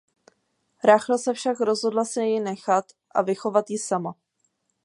[0.83, 4.15] Rachel se však rozhodla si ji nechat a vychovat ji sama.